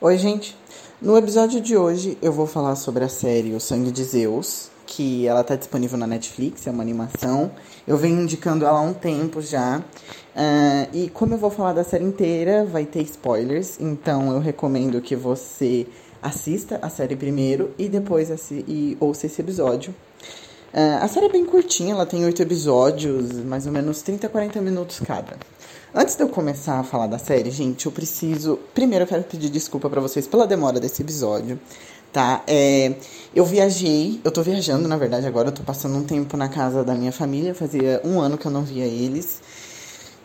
[0.00, 0.56] Oi, gente.
[1.00, 5.26] No episódio de hoje eu vou falar sobre a série O Sangue de Zeus, que
[5.26, 7.52] ela tá disponível na Netflix, é uma animação.
[7.86, 9.78] Eu venho indicando ela há um tempo já.
[9.78, 15.00] Uh, e como eu vou falar da série inteira, vai ter spoilers, então eu recomendo
[15.00, 15.86] que você
[16.20, 19.94] assista a série primeiro e depois e ouça esse episódio.
[20.74, 24.30] Uh, a série é bem curtinha, ela tem oito episódios, mais ou menos 30 a
[24.30, 25.36] 40 minutos cada.
[25.96, 28.58] Antes de eu começar a falar da série, gente, eu preciso.
[28.74, 31.56] Primeiro, eu quero pedir desculpa para vocês pela demora desse episódio,
[32.12, 32.42] tá?
[32.48, 32.96] É,
[33.32, 36.82] eu viajei, eu tô viajando, na verdade, agora eu tô passando um tempo na casa
[36.82, 39.40] da minha família, fazia um ano que eu não via eles.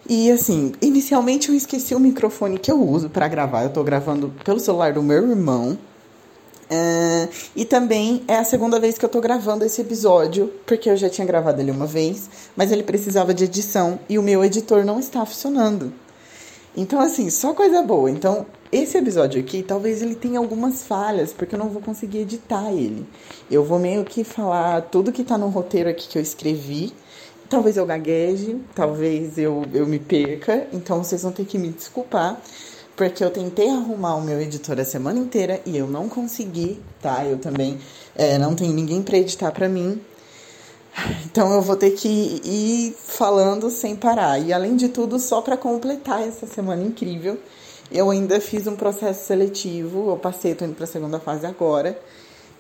[0.10, 3.62] E assim, inicialmente eu esqueci o microfone que eu uso para gravar.
[3.62, 5.78] Eu tô gravando pelo celular do meu irmão,
[6.72, 10.96] Uh, e também é a segunda vez que eu tô gravando esse episódio, porque eu
[10.96, 14.86] já tinha gravado ele uma vez, mas ele precisava de edição e o meu editor
[14.86, 15.92] não está funcionando.
[16.78, 18.12] Então, assim, só coisa boa.
[18.12, 22.72] Então, esse episódio aqui, talvez ele tenha algumas falhas, porque eu não vou conseguir editar
[22.72, 23.04] ele.
[23.50, 26.94] Eu vou meio que falar tudo que tá no roteiro aqui que eu escrevi.
[27.50, 32.40] Talvez eu gagueje, talvez eu, eu me perca, então vocês vão ter que me desculpar
[33.00, 37.26] porque eu tentei arrumar o meu editor a semana inteira e eu não consegui, tá?
[37.26, 37.80] Eu também
[38.14, 40.02] é, não tenho ninguém para editar para mim.
[41.24, 42.10] Então eu vou ter que
[42.44, 44.38] ir falando sem parar.
[44.38, 47.40] E além de tudo, só para completar essa semana incrível,
[47.90, 50.10] eu ainda fiz um processo seletivo.
[50.10, 51.98] Eu passei, tô indo para a segunda fase agora.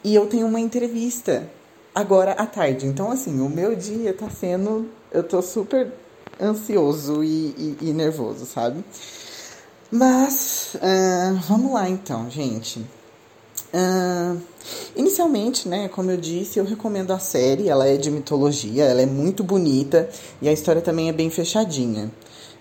[0.05, 1.49] E eu tenho uma entrevista
[1.93, 2.85] agora à tarde.
[2.85, 4.89] Então, assim, o meu dia tá sendo.
[5.11, 5.91] Eu tô super
[6.41, 8.81] ansioso e, e, e nervoso, sabe?
[9.91, 12.79] Mas, uh, vamos lá então, gente.
[13.73, 14.39] Uh,
[14.95, 17.69] inicialmente, né, como eu disse, eu recomendo a série.
[17.69, 20.07] Ela é de mitologia, ela é muito bonita
[20.41, 22.11] e a história também é bem fechadinha.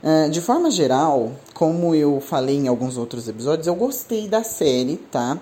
[0.03, 4.97] Uh, de forma geral, como eu falei em alguns outros episódios, eu gostei da série,
[4.97, 5.39] tá?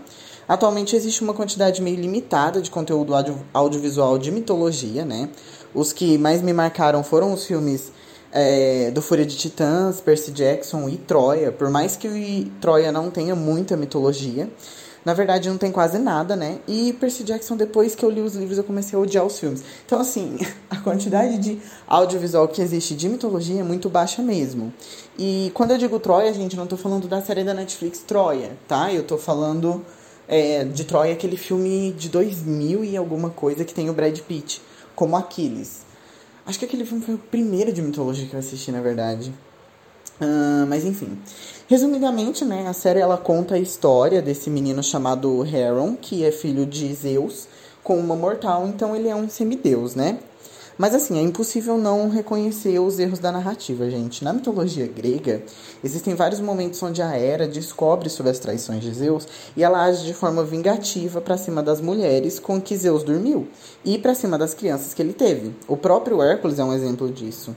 [0.48, 5.29] Atualmente existe uma quantidade meio limitada de conteúdo audio audiovisual de mitologia, né?
[5.75, 7.92] Os que mais me marcaram foram os filmes
[8.36, 11.51] é, do Fúria de Titãs, Percy Jackson e Troia.
[11.51, 14.47] Por mais que Troia não tenha muita mitologia,
[15.02, 16.58] na verdade não tem quase nada, né?
[16.69, 19.64] E Percy Jackson, depois que eu li os livros, eu comecei a odiar os filmes.
[19.86, 20.36] Então, assim,
[20.69, 21.58] a quantidade de
[21.89, 24.70] audiovisual que existe de mitologia é muito baixa mesmo.
[25.18, 28.92] E quando eu digo Troia, gente, não tô falando da série da Netflix Troia, tá?
[28.92, 29.83] Eu tô falando
[30.29, 34.61] é, de Troia, aquele filme de 2000 e alguma coisa que tem o Brad Pitt
[34.95, 35.86] como Aquiles.
[36.46, 39.33] Acho que aquele filme foi o primeiro de mitologia que eu assisti, na verdade.
[40.20, 41.18] Uh, mas enfim.
[41.68, 46.64] Resumidamente, né, a série ela conta a história desse menino chamado Heron, que é filho
[46.64, 47.48] de Zeus,
[47.83, 50.18] com uma mortal, então ele é um semideus, né?
[50.79, 54.23] Mas assim, é impossível não reconhecer os erros da narrativa, gente.
[54.23, 55.42] Na mitologia grega,
[55.83, 59.27] existem vários momentos onde a Hera descobre sobre as traições de Zeus
[59.57, 63.48] e ela age de forma vingativa para cima das mulheres com que Zeus dormiu
[63.85, 65.55] e para cima das crianças que ele teve.
[65.67, 67.57] O próprio Hércules é um exemplo disso.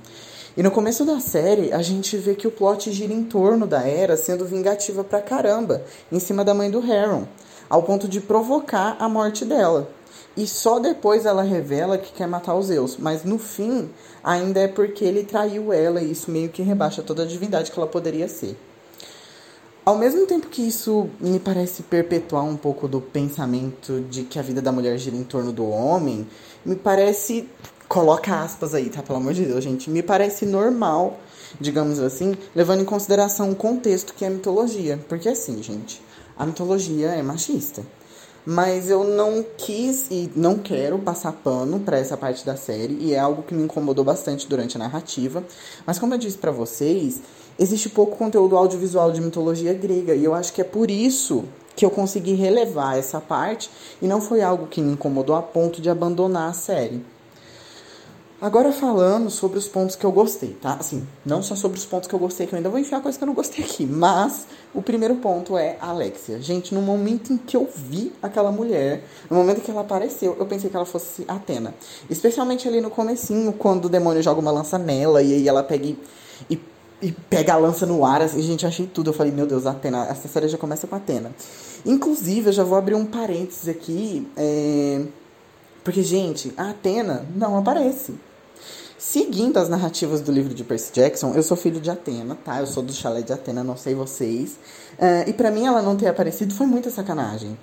[0.56, 3.86] E no começo da série, a gente vê que o plot gira em torno da
[3.86, 7.28] Hera sendo vingativa pra caramba, em cima da mãe do Heron,
[7.70, 9.90] ao ponto de provocar a morte dela.
[10.40, 12.96] E só depois ela revela que quer matar os Zeus.
[12.98, 13.90] Mas no fim,
[14.24, 17.78] ainda é porque ele traiu ela e isso meio que rebaixa toda a divindade que
[17.78, 18.58] ela poderia ser.
[19.86, 24.42] Ao mesmo tempo que isso me parece perpetuar um pouco do pensamento de que a
[24.42, 26.26] vida da mulher gira em torno do homem,
[26.64, 27.50] me parece.
[27.90, 29.04] Coloca aspas aí, tá?
[29.04, 29.90] Pelo amor de Deus, gente.
[29.90, 31.20] Me parece normal,
[31.60, 34.98] digamos assim, levando em consideração o contexto que é a mitologia.
[35.10, 36.02] Porque assim, gente,
[36.38, 37.84] a mitologia é machista.
[38.52, 43.14] Mas eu não quis e não quero passar pano para essa parte da série e
[43.14, 45.44] é algo que me incomodou bastante durante a narrativa.
[45.86, 47.22] Mas como eu disse para vocês,
[47.60, 51.46] existe pouco conteúdo audiovisual de mitologia grega e eu acho que é por isso
[51.76, 53.70] que eu consegui relevar essa parte
[54.02, 57.06] e não foi algo que me incomodou a ponto de abandonar a série.
[58.42, 60.78] Agora falando sobre os pontos que eu gostei, tá?
[60.80, 63.18] Assim, não só sobre os pontos que eu gostei, que eu ainda vou enfiar coisa
[63.18, 66.40] que eu não gostei aqui, mas o primeiro ponto é a Alexia.
[66.40, 70.46] Gente, no momento em que eu vi aquela mulher, no momento que ela apareceu, eu
[70.46, 71.76] pensei que ela fosse Atena.
[72.10, 75.88] Especialmente ali no comecinho, quando o demônio joga uma lança nela e aí ela pega
[75.88, 76.00] e,
[76.50, 76.62] e,
[77.02, 79.10] e pega a lança no ar, assim, gente, achei tudo.
[79.10, 81.36] Eu falei, meu Deus, Atena, essa série já começa com Atena.
[81.86, 85.02] Inclusive, eu já vou abrir um parênteses aqui, é...
[85.84, 88.29] porque, gente, a Atena não aparece.
[89.00, 92.60] Seguindo as narrativas do livro de Percy Jackson, eu sou filho de Atena, tá?
[92.60, 94.60] Eu sou do chalé de Atena, não sei vocês.
[95.00, 97.58] Uh, e para mim ela não ter aparecido foi muita sacanagem.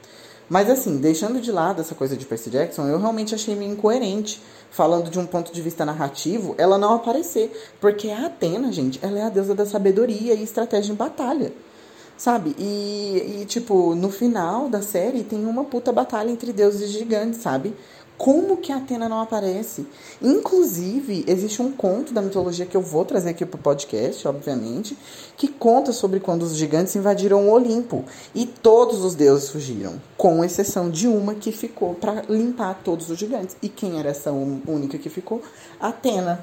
[0.48, 4.40] Mas assim, deixando de lado essa coisa de Percy Jackson, eu realmente achei meio incoerente,
[4.70, 7.52] falando de um ponto de vista narrativo, ela não aparecer.
[7.82, 11.52] Porque a Atena, gente, ela é a deusa da sabedoria e estratégia em batalha.
[12.16, 12.56] Sabe?
[12.58, 17.74] E, e, tipo, no final da série tem uma puta batalha entre deuses gigantes, sabe?
[18.18, 19.86] Como que Atena não aparece?
[20.22, 24.96] Inclusive, existe um conto da mitologia que eu vou trazer aqui pro podcast, obviamente,
[25.36, 28.04] que conta sobre quando os gigantes invadiram o Olimpo
[28.34, 33.18] e todos os deuses fugiram, com exceção de uma que ficou para limpar todos os
[33.18, 33.54] gigantes.
[33.60, 35.42] E quem era essa única que ficou?
[35.78, 36.42] Atena,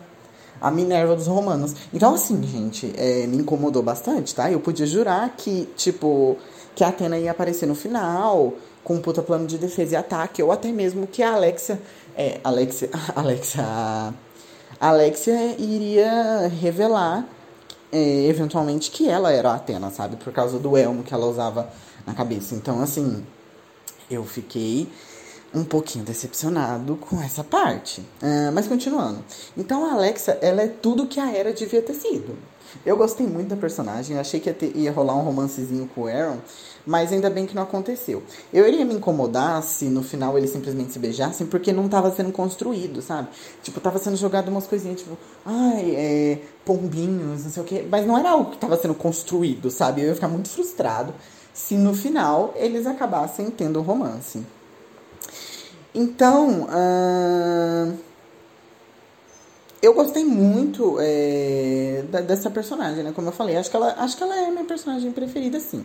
[0.61, 1.73] a Minerva dos romanos.
[1.91, 4.51] Então, assim, gente, é, me incomodou bastante, tá?
[4.51, 6.37] Eu podia jurar que, tipo,
[6.75, 8.53] que Atena ia aparecer no final
[8.83, 11.81] com um puta plano de defesa e ataque, ou até mesmo que a Alexia,
[12.15, 14.13] é, Alexia, Alexia,
[14.79, 17.27] Alexia iria revelar
[17.91, 20.15] é, eventualmente que ela era a Atena, sabe?
[20.17, 21.69] Por causa do elmo que ela usava
[22.05, 22.55] na cabeça.
[22.55, 23.25] Então, assim,
[24.09, 24.87] eu fiquei
[25.53, 28.01] um pouquinho decepcionado com essa parte.
[28.01, 29.23] Uh, mas continuando.
[29.55, 32.35] Então, a Alexa, ela é tudo que a Era devia ter sido.
[32.85, 36.07] Eu gostei muito da personagem, achei que ia, ter, ia rolar um romancezinho com o
[36.07, 36.37] Aaron,
[36.85, 38.23] mas ainda bem que não aconteceu.
[38.53, 42.31] Eu iria me incomodar se no final eles simplesmente se beijassem, porque não estava sendo
[42.31, 43.29] construído, sabe?
[43.61, 48.05] Tipo, tava sendo jogado umas coisinhas, tipo, ai, é, pombinhos, não sei o quê, mas
[48.05, 50.01] não era algo que estava sendo construído, sabe?
[50.01, 51.13] Eu ia ficar muito frustrado
[51.53, 54.43] se no final eles acabassem tendo um romance.
[55.93, 57.93] Então, uh,
[59.83, 63.11] eu gostei muito é, da, dessa personagem, né?
[63.13, 65.83] Como eu falei, acho que, ela, acho que ela é minha personagem preferida, sim.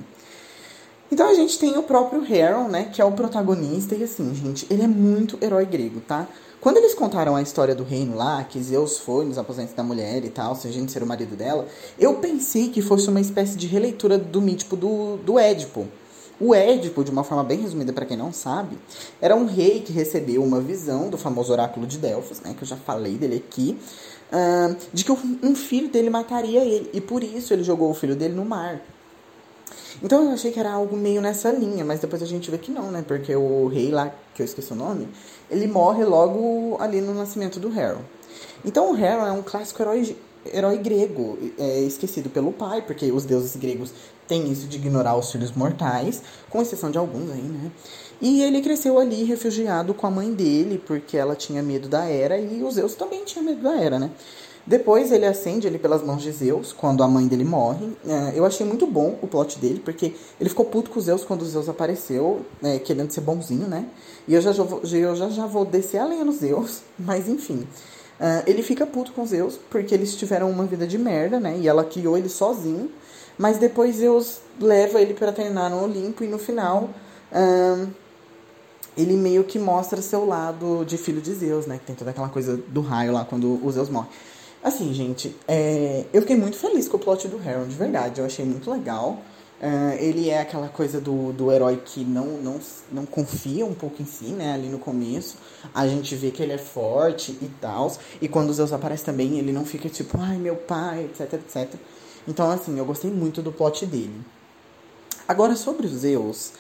[1.10, 2.90] Então a gente tem o próprio Heron, né?
[2.92, 3.96] Que é o protagonista.
[3.96, 6.28] E assim, gente, ele é muito herói grego, tá?
[6.60, 10.24] Quando eles contaram a história do reino lá, que Zeus foi nos aposentos da mulher
[10.24, 11.66] e tal, sem a gente ser o marido dela,
[11.98, 15.88] eu pensei que fosse uma espécie de releitura do mítico do, do Édipo.
[16.40, 18.78] O Édipo, de uma forma bem resumida para quem não sabe,
[19.20, 22.68] era um rei que recebeu uma visão do famoso oráculo de Delfos, né, que eu
[22.68, 23.76] já falei dele aqui,
[24.32, 28.14] uh, de que um filho dele mataria ele, e por isso ele jogou o filho
[28.14, 28.80] dele no mar.
[30.00, 32.70] Então eu achei que era algo meio nessa linha, mas depois a gente vê que
[32.70, 33.04] não, né?
[33.06, 35.08] Porque o rei lá, que eu esqueci o nome,
[35.50, 37.98] ele morre logo ali no nascimento do Harry.
[38.64, 40.16] Então o Harry é um clássico herói,
[40.52, 43.92] herói grego, é, esquecido pelo pai, porque os deuses gregos
[44.26, 47.70] têm isso de ignorar os filhos mortais, com exceção de alguns aí, né?
[48.20, 52.38] E ele cresceu ali refugiado com a mãe dele, porque ela tinha medo da Era
[52.38, 54.10] e os Zeus também tinham medo da Era, né?
[54.68, 57.90] Depois ele acende ali pelas mãos de Zeus, quando a mãe dele morre.
[58.06, 61.42] É, eu achei muito bom o plot dele, porque ele ficou puto com Zeus quando
[61.46, 63.86] Zeus apareceu, é, querendo ser bonzinho, né?
[64.26, 67.66] E eu já, eu já, já vou descer a lenha no Zeus, mas enfim.
[68.20, 71.56] Uh, ele fica puto com Zeus, porque eles tiveram uma vida de merda, né?
[71.58, 72.90] E ela criou ele sozinho.
[73.38, 76.90] Mas depois Zeus leva ele para treinar no Olimpo e no final
[77.32, 77.88] uh,
[78.96, 81.78] ele meio que mostra seu lado de filho de Zeus, né?
[81.78, 84.08] Que tem toda aquela coisa do raio lá quando o Zeus morre.
[84.62, 88.20] Assim, gente, é, eu fiquei muito feliz com o plot do Harry, de verdade.
[88.20, 89.18] Eu achei muito legal.
[89.60, 92.60] Uh, ele é aquela coisa do, do herói que não, não,
[92.92, 94.52] não confia um pouco em si, né?
[94.54, 95.36] Ali no começo.
[95.74, 97.92] A gente vê que ele é forte e tal.
[98.22, 101.74] E quando Zeus aparece também, ele não fica tipo, ai meu pai, etc, etc.
[102.28, 104.20] Então, assim, eu gostei muito do plot dele.
[105.26, 106.52] Agora, sobre os Zeus.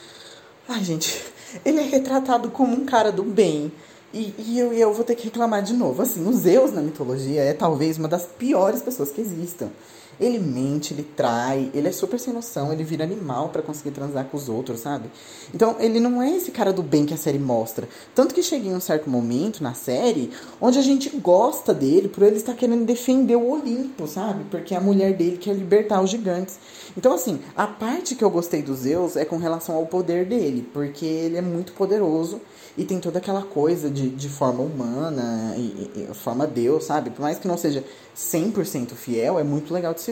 [0.68, 1.24] Ai, gente,
[1.64, 3.70] ele é retratado como um cara do bem.
[4.12, 6.02] E, e eu, eu vou ter que reclamar de novo.
[6.02, 9.70] Assim, o Zeus na mitologia é talvez uma das piores pessoas que existam.
[10.20, 14.24] Ele mente, ele trai, ele é super sem noção, ele vira animal para conseguir transar
[14.24, 15.08] com os outros, sabe?
[15.54, 17.88] Então, ele não é esse cara do bem que a série mostra.
[18.14, 22.22] Tanto que chega em um certo momento na série onde a gente gosta dele por
[22.22, 24.44] ele estar querendo defender o Olimpo, sabe?
[24.50, 26.58] Porque a mulher dele quer libertar os gigantes.
[26.96, 30.68] Então, assim, a parte que eu gostei do Zeus é com relação ao poder dele,
[30.72, 32.40] porque ele é muito poderoso
[32.76, 37.10] e tem toda aquela coisa de, de forma humana e, e, forma Deus, sabe?
[37.10, 37.84] Por mais que não seja
[38.16, 40.07] 100% fiel, é muito legal de se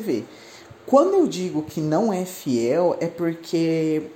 [0.87, 4.11] Quando eu digo que não é fiel, é porque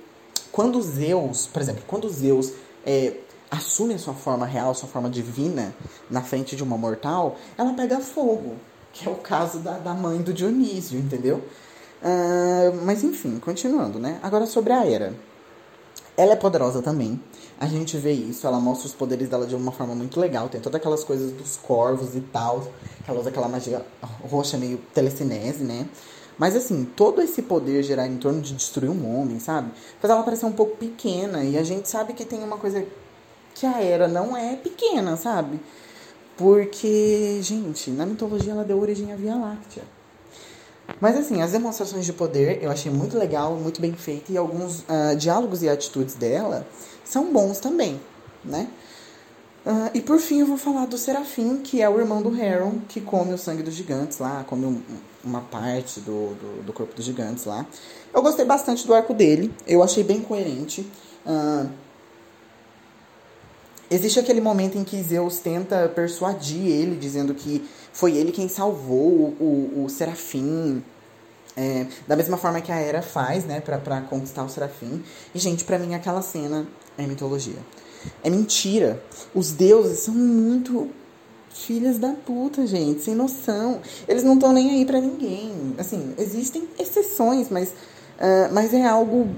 [0.51, 2.53] quando Zeus, por exemplo, quando Zeus
[2.85, 3.13] é,
[3.49, 5.75] assume a sua forma real, sua forma divina,
[6.09, 8.55] na frente de uma mortal, ela pega fogo,
[8.93, 11.43] que é o caso da, da mãe do Dionísio, entendeu?
[12.01, 14.19] Uh, mas enfim, continuando, né?
[14.23, 15.13] Agora sobre a Era.
[16.17, 17.21] Ela é poderosa também.
[17.61, 20.49] A gente vê isso, ela mostra os poderes dela de uma forma muito legal.
[20.49, 22.67] Tem todas aquelas coisas dos corvos e tal.
[23.07, 23.85] Ela usa aquela magia
[24.27, 25.87] roxa meio telecinese, né?
[26.39, 29.69] Mas assim, todo esse poder gerar em torno de destruir um homem, sabe?
[29.99, 31.43] Faz ela parecer um pouco pequena.
[31.43, 32.83] E a gente sabe que tem uma coisa
[33.53, 35.59] que a Era não é pequena, sabe?
[36.35, 39.83] Porque, gente, na mitologia ela deu origem à Via Láctea.
[40.99, 44.31] Mas assim, as demonstrações de poder eu achei muito legal, muito bem feito.
[44.31, 46.65] E alguns uh, diálogos e atitudes dela
[47.03, 47.99] são bons também,
[48.43, 48.67] né?
[49.63, 52.79] Uh, e por fim eu vou falar do Serafim, que é o irmão do Heron,
[52.89, 54.81] que come o sangue dos gigantes lá, come um,
[55.23, 57.65] uma parte do, do, do, corpo dos gigantes lá.
[58.11, 60.81] Eu gostei bastante do arco dele, eu achei bem coerente.
[61.23, 61.69] Uh,
[63.91, 69.35] existe aquele momento em que Zeus tenta persuadir ele, dizendo que foi ele quem salvou
[69.39, 70.83] o, o, o Serafim.
[71.55, 75.03] É, da mesma forma que a Hera faz, né, pra, pra conquistar o Serafim.
[75.35, 76.65] E, gente, pra mim aquela cena
[76.97, 77.59] é mitologia.
[78.23, 79.03] É mentira.
[79.35, 80.89] Os deuses são muito
[81.49, 83.81] filhas da puta, gente, sem noção.
[84.07, 85.75] Eles não estão nem aí para ninguém.
[85.77, 89.29] Assim, existem exceções, mas, uh, mas é algo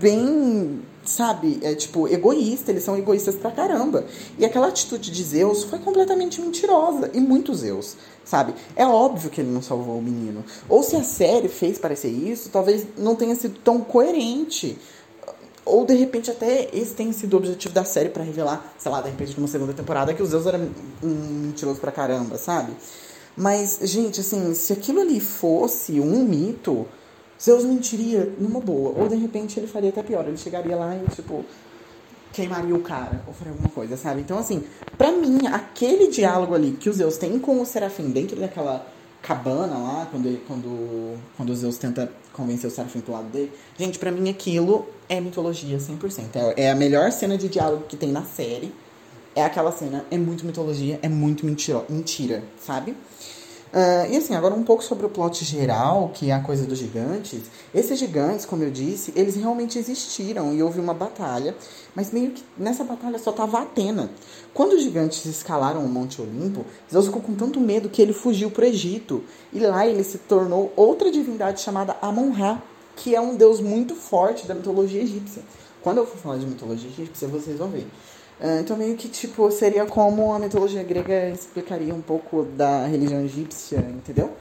[0.00, 2.70] bem, sabe, é tipo egoísta.
[2.70, 4.04] Eles são egoístas pra caramba.
[4.38, 7.10] E aquela atitude de Zeus foi completamente mentirosa.
[7.12, 8.54] E muito Zeus, sabe?
[8.76, 10.44] É óbvio que ele não salvou o menino.
[10.68, 14.78] Ou se a série fez parecer isso, talvez não tenha sido tão coerente
[15.64, 19.00] ou de repente até esse tem sido o objetivo da série para revelar, sei lá,
[19.00, 20.58] de repente numa segunda temporada que o Zeus era
[21.02, 21.08] um
[21.46, 22.72] mentiroso pra caramba, sabe?
[23.36, 26.86] Mas, gente, assim, se aquilo ali fosse um mito,
[27.42, 28.94] Zeus mentiria numa boa.
[28.98, 31.44] Ou de repente ele faria até pior, ele chegaria lá e, tipo,
[32.32, 34.20] queimaria o cara, ou faria alguma coisa, sabe?
[34.20, 34.62] Então, assim,
[34.98, 38.86] pra mim, aquele diálogo ali que o Zeus tem com o Serafim dentro daquela
[39.22, 43.52] cabana lá, quando, ele, quando, quando o Zeus tenta convencer o Serafim pro lado dele.
[43.78, 46.54] Gente, para mim aquilo é mitologia 100%.
[46.56, 48.72] É, é a melhor cena de diálogo que tem na série.
[49.34, 52.96] É aquela cena, é muito mitologia, é muito mentira, mentira sabe?
[53.72, 56.76] Uh, e assim, agora um pouco sobre o plot geral, que é a coisa dos
[56.76, 57.42] gigantes.
[57.72, 61.54] Esses gigantes, como eu disse, eles realmente existiram e houve uma batalha,
[61.94, 64.10] mas meio que nessa batalha só tava Atena.
[64.52, 68.50] Quando os gigantes escalaram o Monte Olimpo, Zeus ficou com tanto medo que ele fugiu
[68.50, 69.22] para o Egito.
[69.52, 72.60] E lá ele se tornou outra divindade chamada Amon-Ra,
[72.96, 75.42] que é um deus muito forte da mitologia egípcia.
[75.80, 77.86] Quando eu for falar de mitologia egípcia, vocês vão ver.
[78.40, 83.20] Ah, então, meio que, tipo, seria como a mitologia grega explicaria um pouco da religião
[83.22, 84.32] egípcia, entendeu?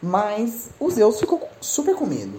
[0.00, 2.38] Mas o Zeus ficou super com medo.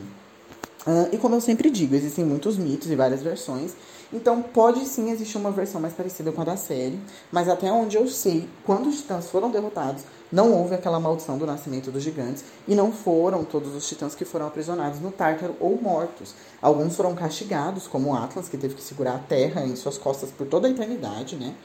[0.87, 3.73] Uh, e como eu sempre digo, existem muitos mitos e várias versões.
[4.13, 6.97] Então, pode sim existir uma versão mais parecida com a da série.
[7.29, 11.45] Mas até onde eu sei, quando os titãs foram derrotados, não houve aquela maldição do
[11.45, 15.81] nascimento dos gigantes e não foram todos os titãs que foram aprisionados no Tártaro ou
[15.81, 16.35] mortos.
[16.61, 20.45] Alguns foram castigados, como Atlas, que teve que segurar a terra em suas costas por
[20.47, 21.55] toda a eternidade, né?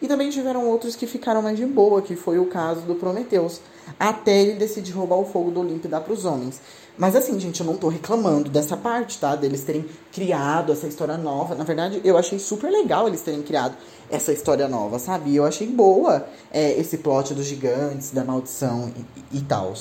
[0.00, 3.60] E também tiveram outros que ficaram mais de boa, que foi o caso do Prometeus,
[3.98, 6.60] até ele decidir roubar o fogo do Olimpo e dar para os homens.
[6.98, 9.34] Mas assim, gente, eu não tô reclamando dessa parte, tá?
[9.36, 11.54] Deles terem criado essa história nova.
[11.54, 13.76] Na verdade, eu achei super legal eles terem criado
[14.12, 15.34] essa história nova, sabe?
[15.34, 19.74] Eu achei boa é, esse plot dos gigantes, da maldição e, e, e tal.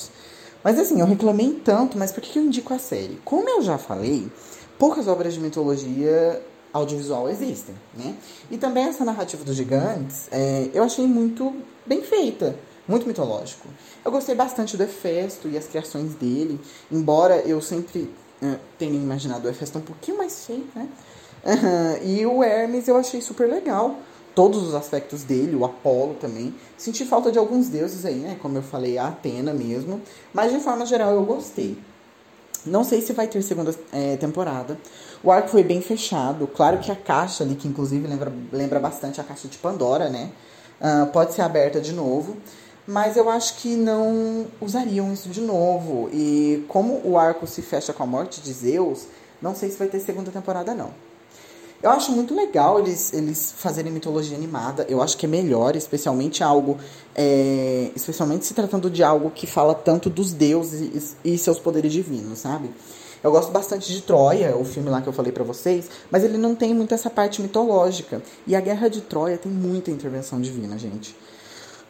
[0.63, 3.19] Mas assim, eu reclamei tanto, mas por que eu indico a série?
[3.23, 4.31] Como eu já falei,
[4.79, 6.41] poucas obras de mitologia
[6.73, 8.15] audiovisual existem, né?
[8.49, 11.53] E também essa narrativa dos gigantes, é, eu achei muito
[11.85, 12.55] bem feita
[12.87, 13.67] muito mitológico.
[14.03, 16.59] Eu gostei bastante do Hefesto e as criações dele,
[16.91, 18.09] embora eu sempre
[18.41, 20.87] uh, tenha imaginado o Hefesto um pouquinho mais feio, né?
[21.43, 23.97] Uh, e o Hermes eu achei super legal.
[24.33, 26.53] Todos os aspectos dele, o Apolo também.
[26.77, 28.37] Senti falta de alguns deuses aí, né?
[28.41, 30.01] Como eu falei, a Atena mesmo.
[30.33, 31.77] Mas de forma geral eu gostei.
[32.65, 34.77] Não sei se vai ter segunda é, temporada.
[35.23, 36.47] O arco foi bem fechado.
[36.47, 40.31] Claro que a caixa ali, que inclusive lembra, lembra bastante a caixa de Pandora, né?
[40.79, 42.37] Uh, pode ser aberta de novo
[42.87, 46.09] mas eu acho que não usariam isso de novo.
[46.11, 49.07] E como o arco se fecha com a morte de Zeus,
[49.41, 50.91] não sei se vai ter segunda temporada, não.
[51.83, 54.85] Eu acho muito legal eles, eles fazerem mitologia animada.
[54.87, 56.77] Eu acho que é melhor, especialmente algo.
[57.15, 61.91] É, especialmente se tratando de algo que fala tanto dos deuses e, e seus poderes
[61.91, 62.69] divinos, sabe?
[63.23, 66.37] Eu gosto bastante de Troia, o filme lá que eu falei para vocês, mas ele
[66.37, 68.21] não tem muito essa parte mitológica.
[68.47, 71.15] E a Guerra de Troia tem muita intervenção divina, gente.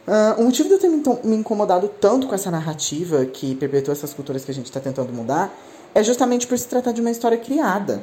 [0.06, 4.12] Uh, o motivo de eu ter me incomodado tanto com essa narrativa que perpetua essas
[4.12, 5.54] culturas que a gente está tentando mudar
[5.94, 8.02] é justamente por se tratar de uma história criada.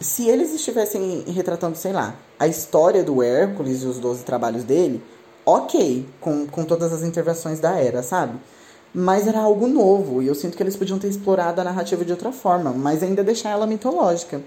[0.00, 5.02] Se eles estivessem retratando, sei lá, a história do Hércules e os 12 trabalhos dele,
[5.46, 8.38] ok, com, com todas as intervenções da era, sabe?
[8.94, 12.12] Mas era algo novo e eu sinto que eles podiam ter explorado a narrativa de
[12.12, 14.42] outra forma, mas ainda deixar ela mitológica.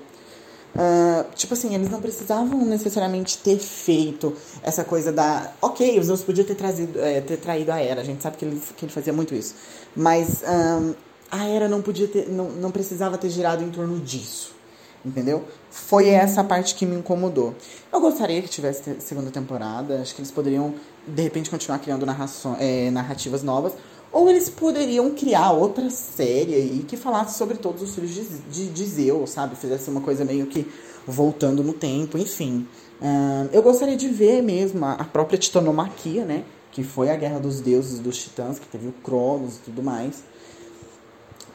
[0.76, 5.54] Uh, tipo assim, eles não precisavam necessariamente ter feito essa coisa da.
[5.62, 8.44] Ok, os Zeus podiam ter, trazido, é, ter traído a Era, a gente sabe que
[8.44, 9.56] ele, que ele fazia muito isso.
[9.96, 10.94] Mas um,
[11.32, 12.29] a Era não podia ter.
[12.29, 14.53] Não, não precisava ter girado em torno disso.
[15.05, 15.44] Entendeu?
[15.70, 17.53] Foi essa parte que me incomodou.
[17.94, 20.01] Eu gostaria que tivesse segunda temporada.
[20.01, 20.74] Acho que eles poderiam,
[21.08, 23.74] de repente, continuar criando narração, é, narrativas novas.
[24.12, 28.70] Ou eles poderiam criar outra série aí que falasse sobre todos os filhos de, de,
[28.70, 29.55] de Zeus, sabe?
[29.55, 30.65] Fizesse uma coisa meio que
[31.05, 32.67] voltando no tempo, enfim.
[33.00, 36.46] Uh, eu gostaria de ver mesmo a, a própria titanomaquia, né?
[36.72, 40.24] Que foi a guerra dos deuses dos titãs, que teve o Cronos e tudo mais.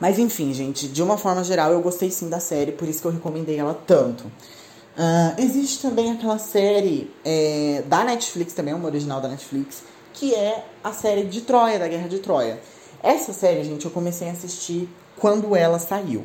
[0.01, 3.07] Mas enfim, gente, de uma forma geral, eu gostei sim da série, por isso que
[3.07, 4.25] eu recomendei ela tanto.
[4.25, 9.83] Uh, existe também aquela série é, da Netflix, também uma original da Netflix,
[10.15, 12.59] que é a série de Troia, da Guerra de Troia.
[13.03, 14.89] Essa série, gente, eu comecei a assistir
[15.19, 16.25] quando ela saiu,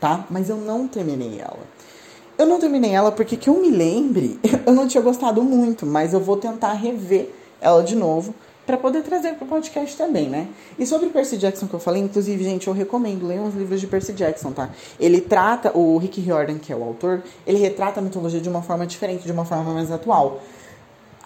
[0.00, 0.26] tá?
[0.28, 1.60] Mas eu não terminei ela.
[2.36, 6.12] Eu não terminei ela porque que eu me lembre, eu não tinha gostado muito, mas
[6.12, 8.34] eu vou tentar rever ela de novo
[8.66, 10.48] para poder trazer para o podcast também, né?
[10.78, 13.86] E sobre Percy Jackson que eu falei, inclusive, gente, eu recomendo, leiam os livros de
[13.86, 14.70] Percy Jackson, tá?
[14.98, 18.62] Ele trata, o Rick Riordan, que é o autor, ele retrata a mitologia de uma
[18.62, 20.40] forma diferente, de uma forma mais atual.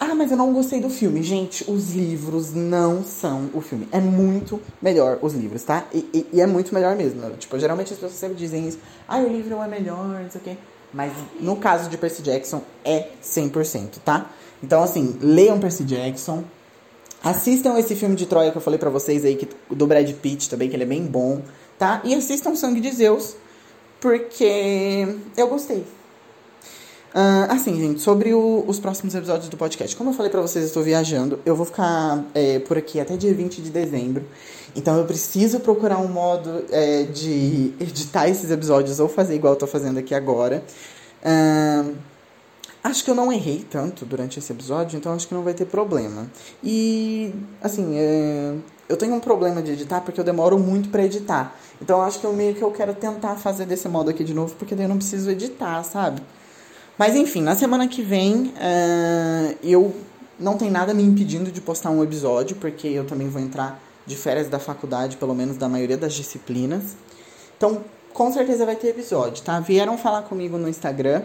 [0.01, 1.25] Ah, mas eu não gostei do filme.
[1.25, 3.89] Gente, os livros não são o filme.
[3.91, 5.85] É muito melhor os livros, tá?
[5.93, 7.21] E, e, e é muito melhor mesmo.
[7.33, 8.79] Tipo, geralmente as pessoas sempre dizem isso.
[9.09, 10.57] Ah, o livro é melhor, não sei o quê.
[10.93, 14.31] Mas no caso de Percy Jackson, é 100%, tá?
[14.63, 16.45] Então, assim, leiam Percy Jackson.
[17.23, 20.49] Assistam esse filme de Troia que eu falei para vocês aí, que, do Brad Pitt
[20.49, 21.43] também, que ele é bem bom,
[21.79, 22.01] tá?
[22.05, 23.35] E assistam Sangue de Zeus,
[24.01, 25.85] porque eu gostei.
[27.09, 29.97] Uh, assim, gente, sobre o, os próximos episódios do podcast.
[29.97, 31.41] Como eu falei para vocês, eu estou viajando.
[31.45, 34.25] Eu vou ficar é, por aqui até dia 20 de dezembro.
[34.77, 39.59] Então eu preciso procurar um modo é, de editar esses episódios ou fazer igual eu
[39.59, 40.63] tô fazendo aqui agora.
[41.23, 41.95] Uh,
[42.83, 45.67] acho que eu não errei tanto durante esse episódio, então acho que não vai ter
[45.67, 46.31] problema.
[46.63, 48.55] E, assim, é,
[48.89, 51.55] eu tenho um problema de editar porque eu demoro muito para editar.
[51.81, 54.55] Então acho que eu meio que eu quero tentar fazer desse modo aqui de novo,
[54.57, 56.23] porque daí eu não preciso editar, sabe?
[56.97, 59.95] Mas enfim, na semana que vem uh, eu
[60.39, 64.17] não tem nada me impedindo de postar um episódio, porque eu também vou entrar de
[64.17, 66.97] férias da faculdade, pelo menos da maioria das disciplinas.
[67.57, 69.61] Então, com certeza vai ter episódio, tá?
[69.61, 71.23] Vieram falar comigo no Instagram.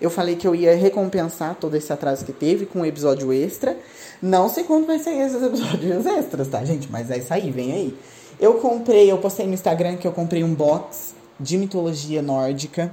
[0.00, 3.76] Eu falei que eu ia recompensar todo esse atraso que teve com um episódio extra.
[4.20, 6.90] Não sei quando vai sair esses episódios extras, tá, gente?
[6.90, 7.98] Mas vai sair, vem aí.
[8.40, 12.92] Eu comprei, eu postei no Instagram que eu comprei um box de mitologia nórdica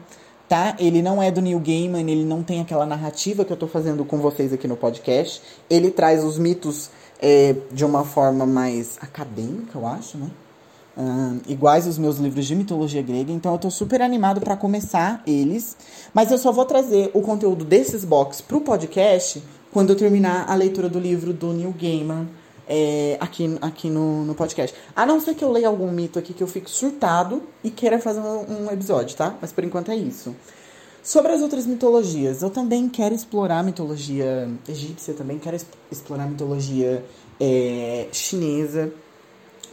[0.50, 0.75] tá?
[0.79, 4.03] Ele não é do Neil Gaiman, ele não tem aquela narrativa que eu tô fazendo
[4.03, 5.42] com vocês aqui no podcast.
[5.70, 6.90] Ele traz os mitos
[7.22, 10.29] é, de uma forma mais acadêmica, eu acho, né?
[11.00, 15.24] Uh, iguais os meus livros de mitologia grega, então eu tô super animado para começar
[15.25, 15.77] eles.
[16.14, 20.55] Mas eu só vou trazer o conteúdo desses box pro podcast quando eu terminar a
[20.55, 22.27] leitura do livro do Neil Gaiman
[22.68, 24.75] é, aqui, aqui no, no podcast.
[24.94, 27.98] A não ser que eu leia algum mito aqui que eu fique surtado e queira
[27.98, 29.35] fazer um, um episódio, tá?
[29.42, 30.35] Mas por enquanto é isso.
[31.01, 35.57] Sobre as outras mitologias, eu também quero explorar a mitologia egípcia, também quero
[35.90, 37.05] explorar a mitologia
[37.40, 38.92] é, chinesa.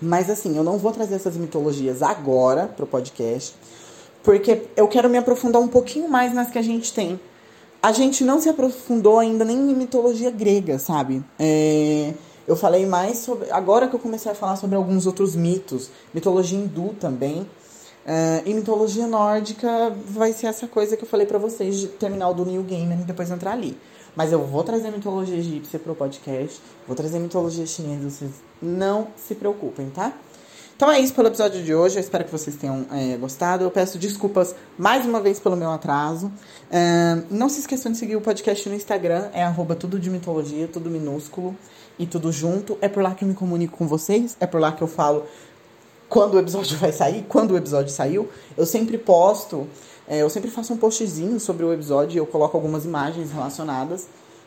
[0.00, 3.54] Mas assim, eu não vou trazer essas mitologias agora pro podcast,
[4.22, 7.18] porque eu quero me aprofundar um pouquinho mais nas que a gente tem.
[7.82, 11.24] A gente não se aprofundou ainda nem em mitologia grega, sabe?
[11.38, 12.12] É,
[12.46, 13.50] eu falei mais sobre.
[13.50, 17.46] Agora que eu comecei a falar sobre alguns outros mitos, mitologia hindu também.
[18.06, 22.28] Uh, e mitologia nórdica vai ser essa coisa que eu falei para vocês de terminar
[22.28, 23.76] o do New Gamer e depois entrar ali.
[24.16, 29.34] Mas eu vou trazer mitologia egípcia pro podcast, vou trazer mitologia chinesa, vocês não se
[29.34, 30.12] preocupem, tá?
[30.76, 31.96] Então é isso pelo episódio de hoje.
[31.96, 33.64] Eu espero que vocês tenham é, gostado.
[33.64, 36.26] Eu peço desculpas mais uma vez pelo meu atraso.
[36.26, 40.68] Uh, não se esqueçam de seguir o podcast no Instagram, é arroba tudo de mitologia,
[40.68, 41.56] tudo minúsculo
[41.98, 42.76] e tudo junto.
[42.82, 45.24] É por lá que eu me comunico com vocês, é por lá que eu falo
[46.10, 48.28] quando o episódio vai sair, quando o episódio saiu.
[48.54, 49.66] Eu sempre posto,
[50.08, 54.02] é, eu sempre faço um postzinho sobre o episódio e eu coloco algumas imagens relacionadas.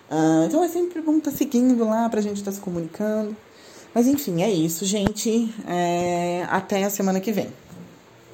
[0.09, 3.35] Uh, então é sempre bom estar tá seguindo lá pra gente estar tá se comunicando.
[3.93, 5.53] Mas enfim, é isso, gente.
[5.67, 7.49] É, até a semana que vem.